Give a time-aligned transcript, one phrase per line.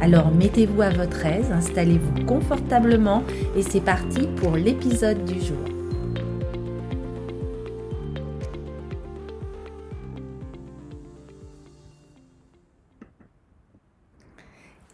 [0.00, 3.24] Alors mettez-vous à votre aise, installez-vous confortablement
[3.56, 5.58] et c'est parti pour l'épisode du jour.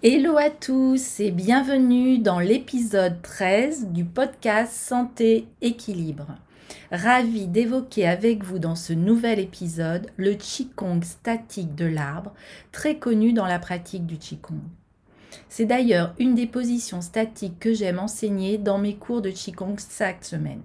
[0.03, 6.29] Hello à tous et bienvenue dans l'épisode 13 du podcast Santé Équilibre.
[6.91, 12.33] Ravi d'évoquer avec vous dans ce nouvel épisode le Qigong statique de l'arbre,
[12.73, 14.61] très connu dans la pratique du Qigong.
[15.57, 20.25] C'est d'ailleurs une des positions statiques que j'aime enseigner dans mes cours de Qigong chaque
[20.25, 20.63] semaine.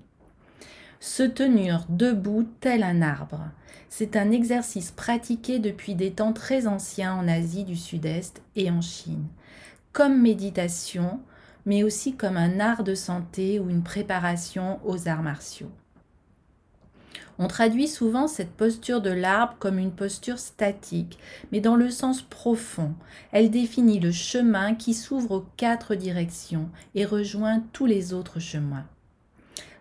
[1.00, 3.52] Se tenir debout tel un arbre.
[3.88, 8.82] C'est un exercice pratiqué depuis des temps très anciens en Asie du Sud-Est et en
[8.82, 9.28] Chine,
[9.94, 11.20] comme méditation,
[11.68, 15.70] mais aussi comme un art de santé ou une préparation aux arts martiaux.
[17.42, 21.18] On traduit souvent cette posture de l'arbre comme une posture statique,
[21.54, 22.94] mais dans le sens profond.
[23.32, 28.86] Elle définit le chemin qui s'ouvre aux quatre directions et rejoint tous les autres chemins.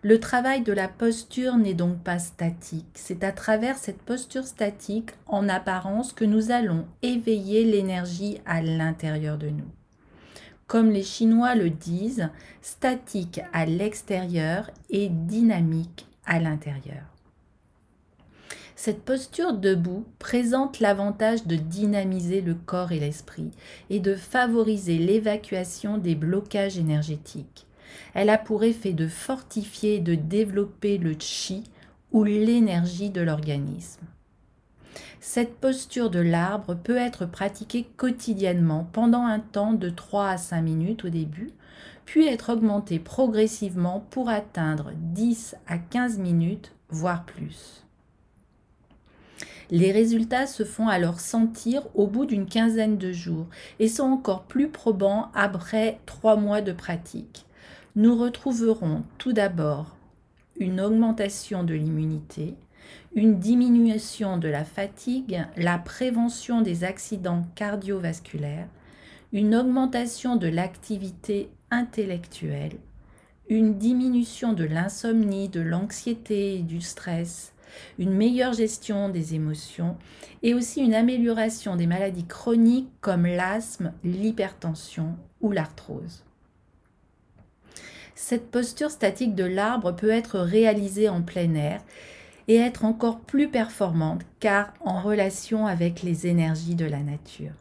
[0.02, 5.10] Le travail de la posture n'est donc pas statique, c'est à travers cette posture statique
[5.26, 9.68] en apparence que nous allons éveiller l'énergie à l'intérieur de nous.
[10.68, 12.28] Comme les Chinois le disent,
[12.62, 17.17] statique à l'extérieur et dynamique à l'intérieur.
[18.80, 23.50] Cette posture debout présente l'avantage de dynamiser le corps et l'esprit
[23.90, 27.66] et de favoriser l'évacuation des blocages énergétiques.
[28.14, 31.64] Elle a pour effet de fortifier et de développer le chi
[32.12, 34.06] ou l'énergie de l'organisme.
[35.18, 40.62] Cette posture de l'arbre peut être pratiquée quotidiennement pendant un temps de 3 à 5
[40.62, 41.50] minutes au début,
[42.04, 47.87] puis être augmentée progressivement pour atteindre 10 à 15 minutes, voire plus.
[49.70, 53.46] Les résultats se font alors sentir au bout d'une quinzaine de jours
[53.78, 57.44] et sont encore plus probants après trois mois de pratique.
[57.94, 59.96] Nous retrouverons tout d'abord
[60.58, 62.54] une augmentation de l'immunité,
[63.14, 68.68] une diminution de la fatigue, la prévention des accidents cardiovasculaires,
[69.32, 72.78] une augmentation de l'activité intellectuelle,
[73.50, 77.52] une diminution de l'insomnie, de l'anxiété et du stress,
[77.98, 79.96] une meilleure gestion des émotions
[80.42, 86.24] et aussi une amélioration des maladies chroniques comme l'asthme, l'hypertension ou l'arthrose.
[88.14, 91.80] Cette posture statique de l'arbre peut être réalisée en plein air
[92.48, 97.52] et être encore plus performante car en relation avec les énergies de la nature.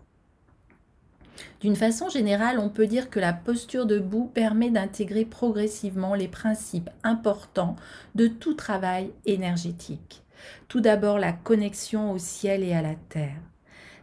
[1.61, 6.89] D'une façon générale, on peut dire que la posture debout permet d'intégrer progressivement les principes
[7.03, 7.75] importants
[8.13, 10.23] de tout travail énergétique.
[10.67, 13.41] Tout d'abord la connexion au ciel et à la terre,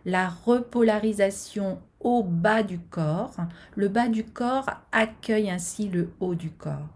[0.05, 3.37] la repolarisation au bas du corps.
[3.77, 6.89] Le bas du corps accueille ainsi le haut du corps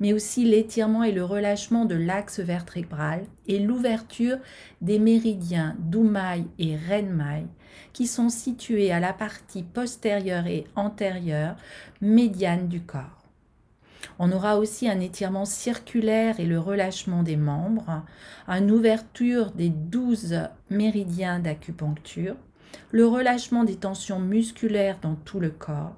[0.00, 4.38] mais aussi l'étirement et le relâchement de l'axe vertébral et l'ouverture
[4.80, 7.46] des méridiens d'Oumaï et Renmaï
[7.92, 11.56] qui sont situés à la partie postérieure et antérieure
[12.00, 13.24] médiane du corps.
[14.18, 18.02] On aura aussi un étirement circulaire et le relâchement des membres,
[18.48, 20.40] une ouverture des douze
[20.70, 22.36] méridiens d'acupuncture,
[22.90, 25.96] le relâchement des tensions musculaires dans tout le corps,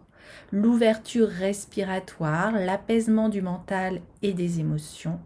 [0.53, 5.19] l'ouverture respiratoire, l'apaisement du mental et des émotions,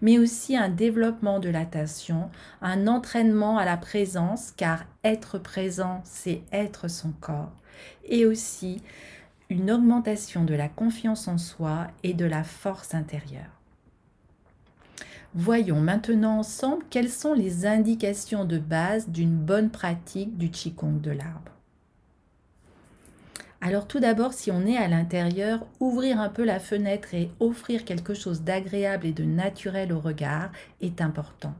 [0.00, 2.30] mais aussi un développement de l'attention,
[2.62, 7.52] un entraînement à la présence, car être présent, c'est être son corps,
[8.04, 8.82] et aussi
[9.48, 13.60] une augmentation de la confiance en soi et de la force intérieure.
[15.34, 21.12] Voyons maintenant ensemble quelles sont les indications de base d'une bonne pratique du Qigong de
[21.12, 21.52] l'arbre.
[23.62, 27.84] Alors tout d'abord, si on est à l'intérieur, ouvrir un peu la fenêtre et offrir
[27.84, 31.54] quelque chose d'agréable et de naturel au regard est important.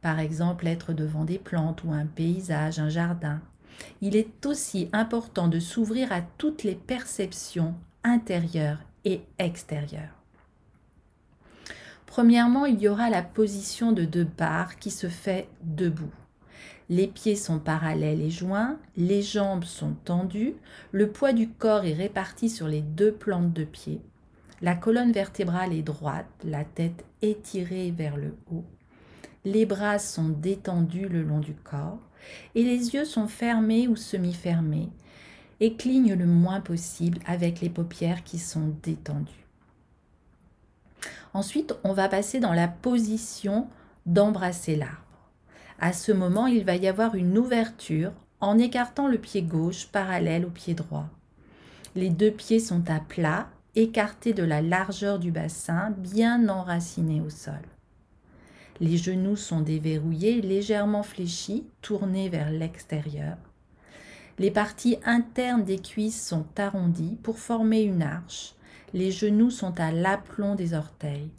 [0.00, 3.40] Par exemple, être devant des plantes ou un paysage, un jardin.
[4.00, 7.74] Il est aussi important de s'ouvrir à toutes les perceptions
[8.04, 10.14] intérieures et extérieures.
[12.06, 16.10] Premièrement, il y aura la position de deux barres qui se fait debout.
[16.90, 20.54] Les pieds sont parallèles et joints, les jambes sont tendues,
[20.90, 24.00] le poids du corps est réparti sur les deux plantes de pied.
[24.62, 28.64] La colonne vertébrale est droite, la tête étirée vers le haut.
[29.44, 32.00] Les bras sont détendus le long du corps
[32.54, 34.88] et les yeux sont fermés ou semi-fermés
[35.60, 39.46] et clignent le moins possible avec les paupières qui sont détendues.
[41.34, 43.68] Ensuite, on va passer dans la position
[44.06, 45.07] d'embrasser l'arbre.
[45.78, 50.44] À ce moment, il va y avoir une ouverture en écartant le pied gauche parallèle
[50.44, 51.08] au pied droit.
[51.94, 57.30] Les deux pieds sont à plat écartés de la largeur du bassin, bien enracinés au
[57.30, 57.62] sol.
[58.80, 63.36] Les genoux sont déverrouillés, légèrement fléchis, tournés vers l'extérieur.
[64.38, 68.54] Les parties internes des cuisses sont arrondies pour former une arche.
[68.94, 71.30] Les genoux sont à l'aplomb des orteils.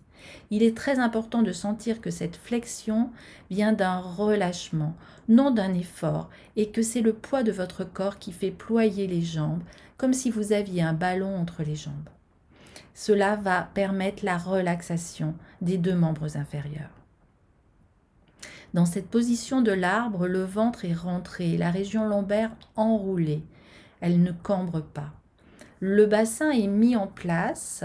[0.52, 3.12] Il est très important de sentir que cette flexion
[3.50, 4.96] vient d'un relâchement,
[5.28, 9.22] non d'un effort, et que c'est le poids de votre corps qui fait ployer les
[9.22, 9.64] jambes,
[9.98, 12.10] comme si vous aviez un ballon entre les jambes.
[12.94, 16.90] Cela va permettre la relaxation des deux membres inférieurs.
[18.74, 23.44] Dans cette position de l'arbre, le ventre est rentré, la région lombaire enroulée.
[24.00, 25.12] Elle ne cambre pas.
[25.80, 27.84] Le bassin est mis en place,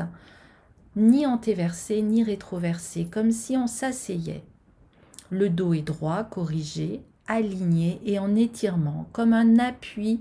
[0.97, 4.45] ni antéversé, ni rétroversé, comme si on s'asseyait.
[5.31, 10.21] Le dos est droit, corrigé, aligné et en étirement, comme un appui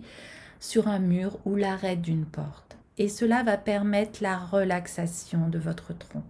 [0.59, 5.97] sur un mur ou l'arrêt d'une porte et cela va permettre la relaxation de votre
[5.97, 6.23] tronc.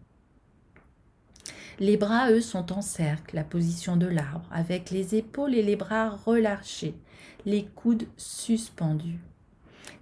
[1.80, 5.76] Les bras, eux, sont en cercle, la position de l'arbre, avec les épaules et les
[5.76, 6.96] bras relâchés,
[7.46, 9.20] les coudes suspendus.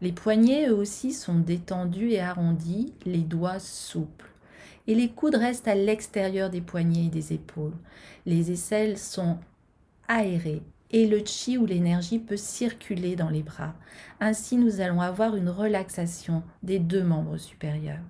[0.01, 4.31] Les poignets, eux aussi, sont détendus et arrondis, les doigts souples.
[4.88, 7.75] Et les coudes restent à l'extérieur des poignets et des épaules.
[8.25, 9.38] Les aisselles sont
[10.07, 13.74] aérées et le chi ou l'énergie peut circuler dans les bras.
[14.19, 18.04] Ainsi, nous allons avoir une relaxation des deux membres supérieurs.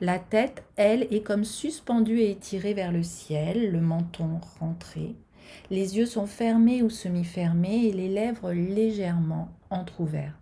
[0.00, 5.14] La tête, elle, est comme suspendue et étirée vers le ciel, le menton rentré.
[5.70, 10.34] Les yeux sont fermés ou semi-fermés et les lèvres légèrement entr'ouvertes.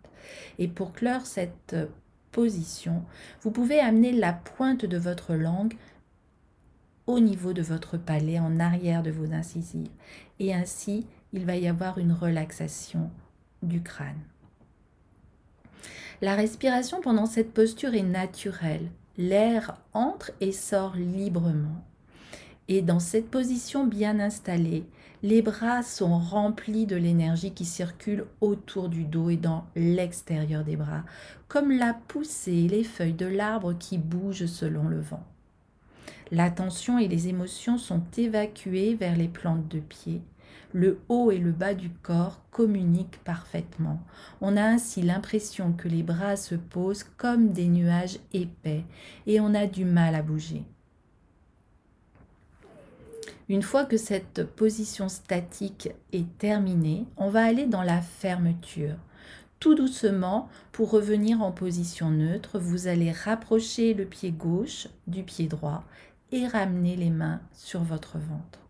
[0.58, 1.76] Et pour clore cette
[3.42, 5.75] vous pouvez amener la pointe de votre langue
[7.06, 9.90] au niveau de votre palais, en arrière de vos incisives,
[10.40, 13.10] et ainsi il va y avoir une relaxation
[13.62, 14.20] du crâne.
[16.22, 18.88] La respiration pendant cette posture est naturelle.
[19.19, 21.84] L'air entre et sort librement.
[22.69, 24.84] Et dans cette position bien installée,
[25.24, 30.76] les bras sont remplis de l'énergie qui circule autour du dos et dans l'extérieur des
[30.76, 31.02] bras,
[31.48, 35.24] comme la poussée et les feuilles de l'arbre qui bougent selon le vent.
[36.30, 40.20] L'attention et les émotions sont évacuées vers les plantes de pied
[40.74, 44.00] le haut et le bas du corps communiquent parfaitement.
[44.40, 48.84] On a ainsi l'impression que les bras se posent comme des nuages épais
[49.26, 50.64] et on a du mal à bouger.
[53.49, 58.96] Une fois que cette position statique est terminée, on va aller dans la fermeture.
[59.61, 65.46] Tout doucement, pour revenir en position neutre, vous allez rapprocher le pied gauche du pied
[65.46, 65.85] droit
[66.32, 68.61] et ramener les mains sur votre ventre.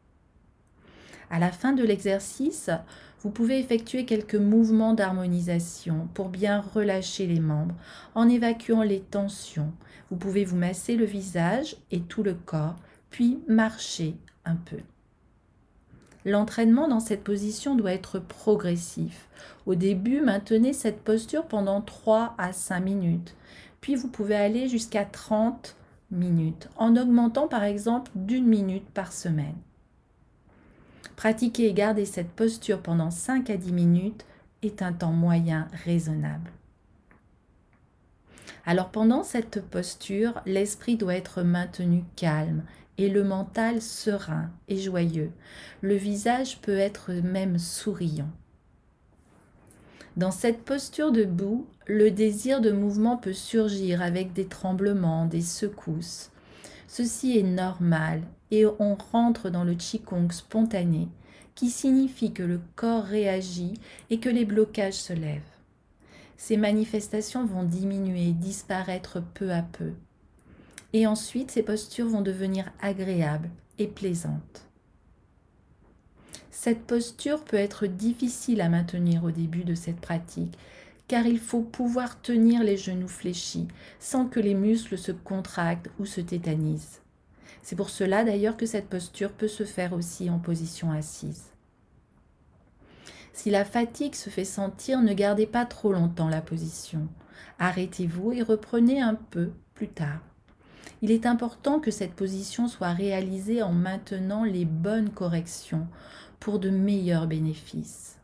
[1.31, 2.71] À la fin de l'exercice,
[3.21, 7.77] vous pouvez effectuer quelques mouvements d'harmonisation pour bien relâcher les membres
[8.15, 9.73] en évacuant les tensions.
[10.11, 12.77] Vous pouvez vous masser le visage et tout le corps,
[13.11, 14.17] puis marcher
[14.65, 14.79] peu.
[16.25, 19.29] L'entraînement dans cette position doit être progressif.
[19.67, 23.35] Au début, maintenez cette posture pendant 3 à 5 minutes.
[23.81, 25.77] Puis vous pouvez aller jusqu'à 30
[26.11, 29.57] minutes en augmentant par exemple d'une minute par semaine.
[31.17, 34.25] Pratiquer et garder cette posture pendant 5 à 10 minutes
[34.63, 36.51] est un temps moyen raisonnable.
[38.67, 42.63] Alors pendant cette posture, l'esprit doit être maintenu calme
[42.99, 45.33] et le mental serein et joyeux.
[45.81, 48.31] Le visage peut être même souriant.
[50.17, 56.31] Dans cette posture debout, le désir de mouvement peut surgir avec des tremblements, des secousses.
[56.87, 61.09] Ceci est normal et on rentre dans le Qigong spontané
[61.55, 63.75] qui signifie que le corps réagit
[64.11, 65.43] et que les blocages se lèvent.
[66.37, 69.93] Ces manifestations vont diminuer, disparaître peu à peu.
[70.95, 74.69] Et ensuite, ces postures vont devenir agréables et plaisantes.
[76.53, 80.57] Cette posture peut être difficile à maintenir au début de cette pratique,
[81.09, 83.67] car il faut pouvoir tenir les genoux fléchis
[83.99, 87.03] sans que les muscles se contractent ou se tétanisent.
[87.65, 91.51] C'est pour cela d'ailleurs que cette posture peut se faire aussi en position assise.
[93.33, 97.09] Si la fatigue se fait sentir, ne gardez pas trop longtemps la position.
[97.59, 100.21] Arrêtez-vous et reprenez un peu plus tard.
[101.03, 105.87] Il est important que cette position soit réalisée en maintenant les bonnes corrections
[106.41, 108.19] pour de meilleurs bénéfices.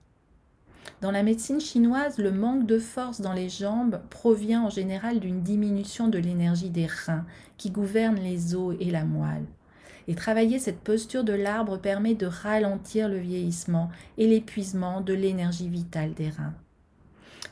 [1.01, 5.43] Dans la médecine chinoise, le manque de force dans les jambes provient en général d'une
[5.43, 7.25] diminution de l'énergie des reins
[7.57, 9.47] qui gouvernent les os et la moelle.
[10.09, 15.69] Et travailler cette posture de l'arbre permet de ralentir le vieillissement et l'épuisement de l'énergie
[15.69, 16.55] vitale des reins.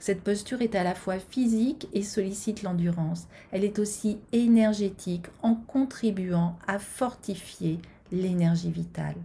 [0.00, 3.26] Cette posture est à la fois physique et sollicite l'endurance.
[3.50, 7.78] Elle est aussi énergétique en contribuant à fortifier
[8.12, 9.16] l'énergie vitale.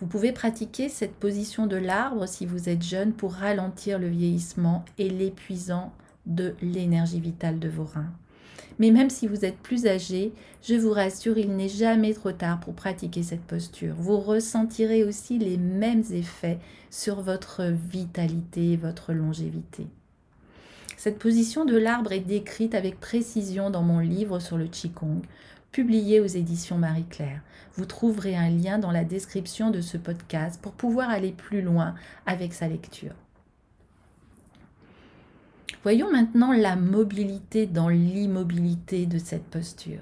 [0.00, 4.84] Vous pouvez pratiquer cette position de l'arbre si vous êtes jeune pour ralentir le vieillissement
[4.98, 5.92] et l'épuisant
[6.26, 8.12] de l'énergie vitale de vos reins.
[8.78, 12.60] Mais même si vous êtes plus âgé, je vous rassure, il n'est jamais trop tard
[12.60, 13.94] pour pratiquer cette posture.
[13.98, 16.58] Vous ressentirez aussi les mêmes effets
[16.90, 19.86] sur votre vitalité et votre longévité.
[20.96, 25.22] Cette position de l'arbre est décrite avec précision dans mon livre sur le Qigong,
[25.70, 27.42] publié aux éditions Marie-Claire.
[27.74, 31.94] Vous trouverez un lien dans la description de ce podcast pour pouvoir aller plus loin
[32.26, 33.12] avec sa lecture.
[35.84, 40.00] Voyons maintenant la mobilité dans l'immobilité de cette posture.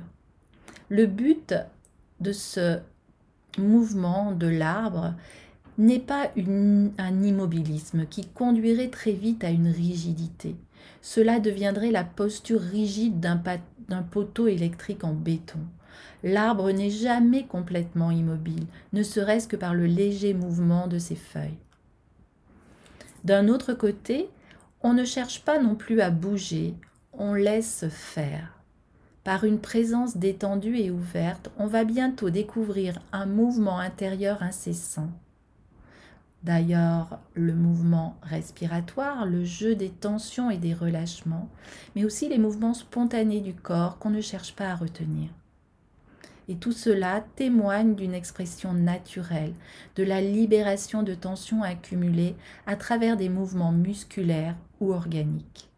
[0.88, 1.54] Le but
[2.20, 2.78] de ce
[3.58, 5.14] mouvement de l'arbre
[5.78, 10.54] n'est pas un immobilisme qui conduirait très vite à une rigidité.
[11.00, 15.58] Cela deviendrait la posture rigide d'un poteau électrique en béton.
[16.22, 21.58] L'arbre n'est jamais complètement immobile, ne serait-ce que par le léger mouvement de ses feuilles.
[23.24, 24.28] D'un autre côté,
[24.82, 26.74] on ne cherche pas non plus à bouger,
[27.12, 28.58] on laisse faire.
[29.24, 35.10] Par une présence détendue et ouverte, on va bientôt découvrir un mouvement intérieur incessant.
[36.42, 41.48] D'ailleurs, le mouvement respiratoire, le jeu des tensions et des relâchements,
[41.94, 45.28] mais aussi les mouvements spontanés du corps qu'on ne cherche pas à retenir.
[46.48, 49.54] Et tout cela témoigne d'une expression naturelle,
[49.96, 52.34] de la libération de tensions accumulées
[52.66, 55.70] à travers des mouvements musculaires ou organiques.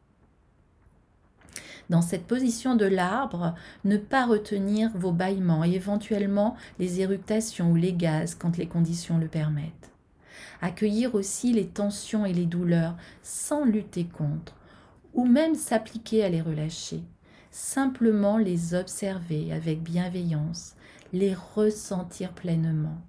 [1.91, 3.55] Dans cette position de l'arbre,
[3.85, 9.19] ne pas retenir vos bâillements et éventuellement les éructations ou les gaz quand les conditions
[9.19, 9.91] le permettent.
[10.63, 14.57] Accueillir aussi les tensions et les douleurs sans lutter contre,
[15.13, 17.03] ou même s'appliquer à les relâcher
[17.55, 20.75] simplement les observer avec bienveillance,
[21.13, 23.01] les ressentir pleinement.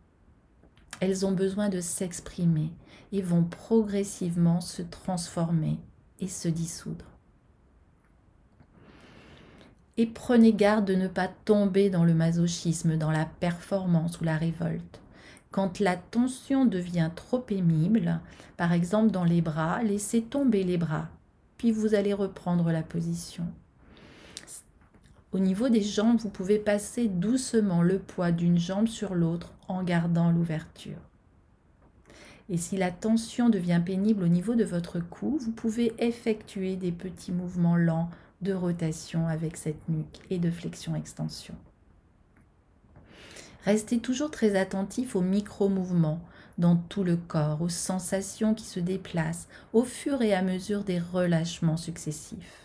[1.00, 2.72] Elles ont besoin de s'exprimer
[3.12, 5.80] et vont progressivement se transformer
[6.20, 7.06] et se dissoudre.
[9.98, 14.38] Et prenez garde de ne pas tomber dans le masochisme, dans la performance ou la
[14.38, 15.02] révolte.
[15.50, 18.20] Quand la tension devient trop pénible,
[18.58, 21.08] par exemple dans les bras, laissez tomber les bras,
[21.58, 23.48] puis vous allez reprendre la position.
[25.36, 29.84] Au niveau des jambes, vous pouvez passer doucement le poids d'une jambe sur l'autre en
[29.84, 31.02] gardant l'ouverture.
[32.48, 36.94] Et si la tension devient pénible au niveau de votre cou, vous pouvez effectuer des
[36.94, 38.10] petits mouvements lents
[38.44, 41.56] de rotation avec cette nuque et de flexion-extension.
[43.66, 46.22] Restez toujours très attentif aux micro-mouvements
[46.58, 51.00] dans tout le corps, aux sensations qui se déplacent au fur et à mesure des
[51.00, 52.65] relâchements successifs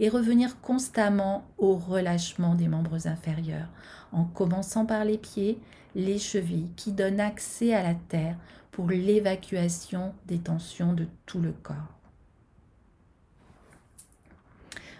[0.00, 3.68] et revenir constamment au relâchement des membres inférieurs,
[4.12, 5.58] en commençant par les pieds,
[5.94, 8.36] les chevilles qui donnent accès à la terre
[8.70, 11.96] pour l'évacuation des tensions de tout le corps.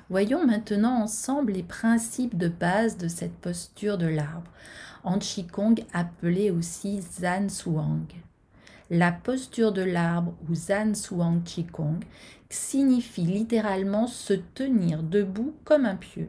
[0.09, 4.51] Voyons maintenant ensemble les principes de base de cette posture de l'arbre,
[5.03, 8.07] en Qigong appelée aussi Zan Suang.
[8.89, 11.99] La posture de l'arbre ou Zan Suang Qigong
[12.51, 16.29] signifie littéralement se tenir debout comme un pieu.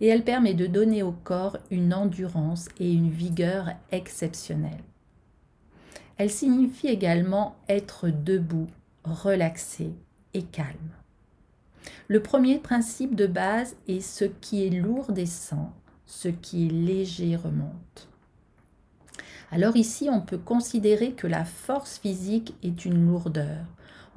[0.00, 4.84] Et elle permet de donner au corps une endurance et une vigueur exceptionnelles.
[6.16, 8.68] Elle signifie également être debout,
[9.04, 9.94] relaxé
[10.34, 10.92] et calme.
[12.08, 15.70] Le premier principe de base est ce qui est lourd descend,
[16.06, 18.08] ce qui est léger remonte.
[19.52, 23.64] Alors ici, on peut considérer que la force physique est une lourdeur.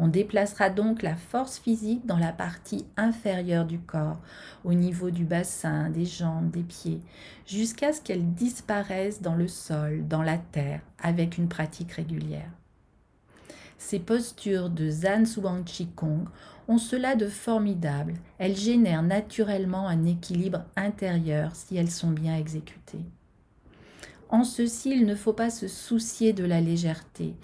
[0.04, 4.20] On déplacera donc la force physique dans la partie inférieure du corps,
[4.66, 7.00] au niveau du bassin, des jambes, des pieds,
[7.48, 12.52] jusqu'à ce qu'elle disparaisse dans le sol, dans la terre, avec une pratique régulière.
[13.78, 15.64] Ces postures de Zan Suang
[15.96, 16.28] Kong
[16.68, 18.16] ont cela de formidable.
[18.40, 23.06] Elles génèrent naturellement un équilibre intérieur si elles sont bien exécutées.
[24.28, 27.36] En ceci, il ne faut pas se soucier de la légèreté,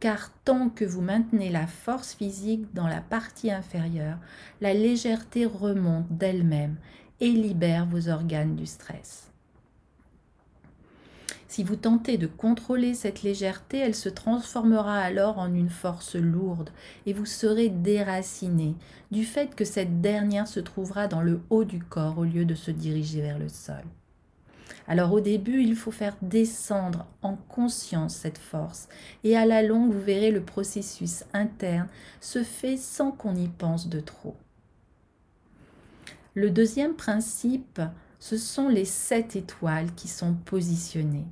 [0.00, 4.18] car tant que vous maintenez la force physique dans la partie inférieure,
[4.60, 6.76] la légèreté remonte d'elle-même
[7.20, 9.30] et libère vos organes du stress.
[11.48, 16.70] Si vous tentez de contrôler cette légèreté, elle se transformera alors en une force lourde
[17.06, 18.74] et vous serez déraciné
[19.10, 22.54] du fait que cette dernière se trouvera dans le haut du corps au lieu de
[22.54, 23.84] se diriger vers le sol.
[24.88, 28.88] Alors au début, il faut faire descendre en conscience cette force
[29.24, 31.88] et à la longue, vous verrez le processus interne
[32.20, 34.36] se fait sans qu'on y pense de trop.
[36.34, 37.80] Le deuxième principe,
[38.18, 41.26] ce sont les sept étoiles qui sont positionnées.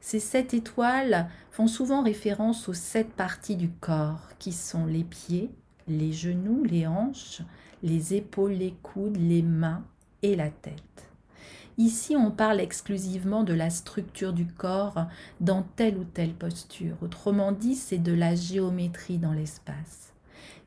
[0.00, 5.50] Ces sept étoiles font souvent référence aux sept parties du corps qui sont les pieds,
[5.88, 7.42] les genoux, les hanches,
[7.82, 9.84] les épaules, les coudes, les mains
[10.22, 11.05] et la tête.
[11.78, 15.06] Ici, on parle exclusivement de la structure du corps
[15.40, 16.96] dans telle ou telle posture.
[17.02, 20.14] Autrement dit, c'est de la géométrie dans l'espace.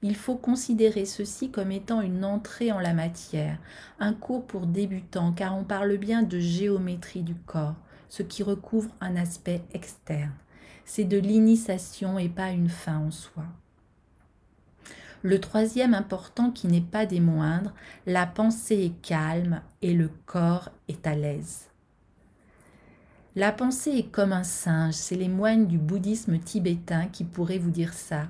[0.04, 3.58] Il faut considérer ceci comme étant une entrée en la matière,
[4.00, 7.76] un cours pour débutants, car on parle bien de géométrie du corps,
[8.08, 10.32] ce qui recouvre un aspect externe.
[10.86, 13.46] C'est de l'initiation et pas une fin en soi.
[15.22, 17.74] Le troisième important qui n'est pas des moindres,
[18.06, 21.66] la pensée est calme et le corps est à l'aise.
[23.36, 27.70] La pensée est comme un singe, c'est les moines du bouddhisme tibétain qui pourraient vous
[27.70, 28.28] dire ça.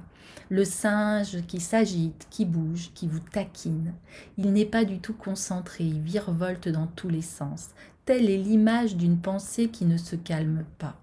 [0.49, 3.93] Le singe qui s'agite, qui bouge, qui vous taquine.
[4.37, 7.69] Il n'est pas du tout concentré, il virevolte dans tous les sens.
[8.05, 10.95] Telle est l'image d'une pensée qui ne se calme pas.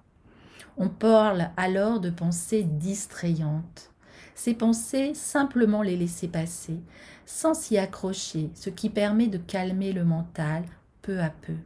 [0.77, 3.93] On parle alors de pensée distrayante
[4.37, 6.79] ces pensées, simplement les laisser passer,
[7.25, 10.63] sans s'y accrocher, ce qui permet de calmer le mental
[11.01, 11.57] peu à peu.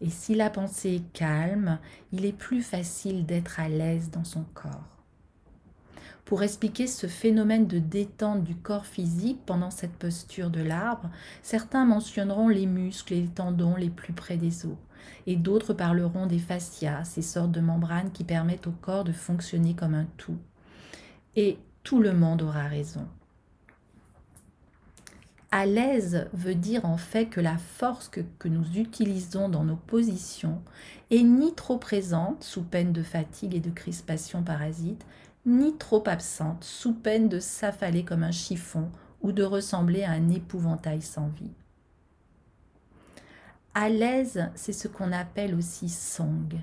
[0.00, 1.78] Et si la pensée est calme,
[2.12, 5.02] il est plus facile d'être à l'aise dans son corps.
[6.24, 11.10] Pour expliquer ce phénomène de détente du corps physique pendant cette posture de l'arbre,
[11.42, 14.76] certains mentionneront les muscles et les tendons les plus près des os,
[15.26, 19.74] et d'autres parleront des fascias, ces sortes de membranes qui permettent au corps de fonctionner
[19.74, 20.38] comme un tout.
[21.34, 23.06] Et tout le monde aura raison.
[25.52, 30.60] À l'aise veut dire en fait que la force que, nous utilisons dans nos positions
[31.12, 35.06] est ni trop présente sous peine de fatigue et de crispation parasite,
[35.46, 38.90] ni trop absente sous peine de s'affaler comme un chiffon
[39.22, 41.52] ou de ressembler à un épouvantail sans vie.
[43.74, 46.58] À l'aise, c'est ce qu'on appelle aussi song,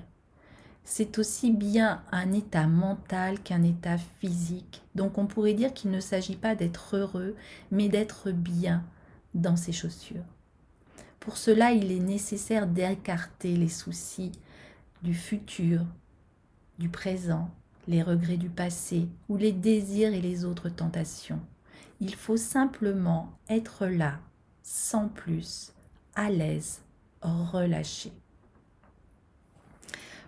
[0.84, 4.82] c'est aussi bien un état mental qu'un état physique.
[4.94, 7.36] Donc on pourrait dire qu'il ne s'agit pas d'être heureux,
[7.70, 8.84] mais d'être bien
[9.34, 10.24] dans ses chaussures.
[11.20, 14.32] Pour cela, il est nécessaire d'écarter les soucis
[15.02, 15.82] du futur,
[16.78, 17.50] du présent,
[17.86, 21.40] les regrets du passé ou les désirs et les autres tentations.
[22.00, 24.18] Il faut simplement être là,
[24.62, 25.72] sans plus,
[26.14, 26.82] à l'aise,
[27.20, 28.12] relâché.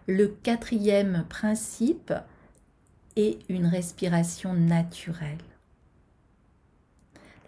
[0.06, 2.12] Le quatrième principe
[3.16, 5.38] est une respiration naturelle.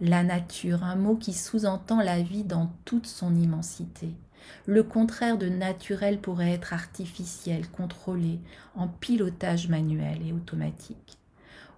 [0.01, 4.09] La nature, un mot qui sous-entend la vie dans toute son immensité.
[4.65, 8.41] Le contraire de naturel pourrait être artificiel, contrôlé,
[8.75, 11.19] en pilotage manuel et automatique.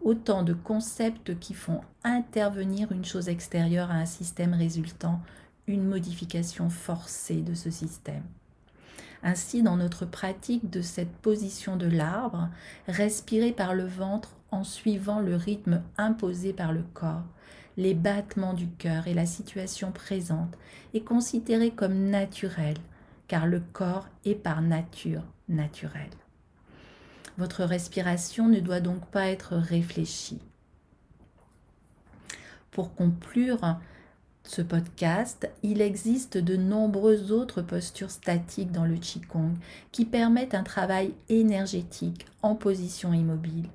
[0.00, 5.20] Autant de concepts qui font intervenir une chose extérieure à un système résultant
[5.66, 8.22] une modification forcée de ce système.
[9.22, 12.48] Ainsi, dans notre pratique de cette position de l'arbre,
[12.87, 17.24] respirer par le ventre en suivant le rythme imposé par le corps,
[17.76, 20.57] les battements du cœur et la situation présente
[20.94, 22.76] est considéré comme naturel,
[23.26, 26.11] car le corps est par nature naturel.
[27.37, 30.40] Votre respiration ne doit donc pas être réfléchie.
[32.72, 33.78] Pour conclure,
[34.48, 39.52] ce podcast, il existe de nombreuses autres postures statiques dans le Qigong
[39.92, 43.68] qui permettent un travail énergétique en position immobile.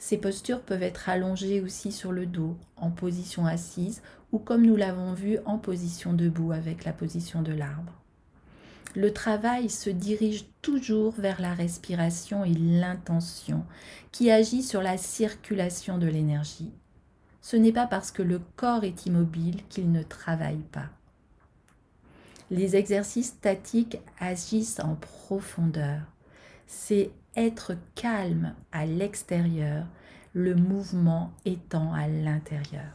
[0.00, 4.74] Ces postures peuvent être allongées aussi sur le dos, en position assise ou comme nous
[4.74, 7.92] l'avons vu en position debout avec la position de l'arbre.
[8.96, 13.64] Le travail se dirige toujours vers la respiration et l'intention
[14.10, 16.72] qui agit sur la circulation de l'énergie
[17.46, 20.88] ce n'est pas parce que le corps est immobile qu'il ne travaille pas.
[22.50, 26.00] Les exercices statiques agissent en profondeur.
[26.66, 29.86] C'est être calme à l'extérieur,
[30.32, 32.90] le mouvement étant à l'intérieur.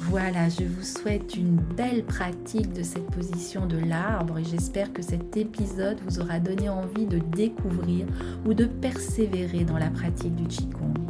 [0.00, 5.02] Voilà, je vous souhaite une belle pratique de cette position de l'arbre et j'espère que
[5.02, 8.08] cet épisode vous aura donné envie de découvrir
[8.44, 11.05] ou de persévérer dans la pratique du Qigong.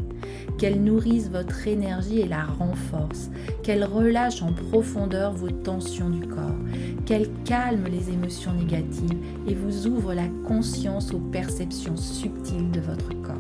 [0.59, 3.31] Qu'elle nourrisse votre énergie et la renforce,
[3.63, 6.57] qu'elle relâche en profondeur vos tensions du corps,
[7.05, 13.11] qu'elle calme les émotions négatives et vous ouvre la conscience aux perceptions subtiles de votre
[13.23, 13.35] corps.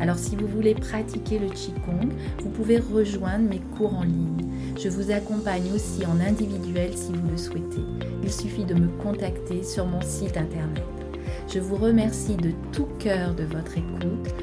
[0.00, 2.08] Alors si vous voulez pratiquer le Qigong,
[2.42, 4.48] vous pouvez rejoindre mes cours en ligne.
[4.82, 7.82] Je vous accompagne aussi en individuel si vous le souhaitez.
[8.22, 10.82] Il suffit de me contacter sur mon site internet.
[11.52, 14.34] Je vous remercie de tout cœur de votre écoute.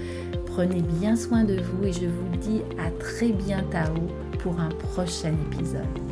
[0.53, 4.07] Prenez bien soin de vous et je vous dis à très bientôt
[4.39, 6.11] pour un prochain épisode.